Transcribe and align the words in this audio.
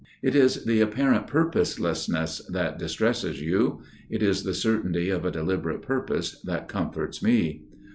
It 0.23 0.33
is 0.35 0.63
the 0.65 0.81
apparent 0.81 1.27
purposelessness 1.27 2.39
that 2.49 2.79
distresses 2.79 3.39
you: 3.39 3.83
it 4.09 4.23
is 4.23 4.41
the 4.41 4.53
certainty 4.55 5.11
of 5.11 5.25
a 5.25 5.29
deliberate 5.31 5.83
purpose 5.83 6.41
that 6.43 6.67
comforts 6.67 7.21
me. 7.21 7.65